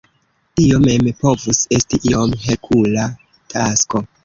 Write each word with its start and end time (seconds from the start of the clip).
Tio 0.59 0.79
mem 0.85 1.09
povus 1.25 1.61
esti 1.79 2.01
iom 2.13 2.35
Herkula 2.47 3.07
tasko. 3.55 4.07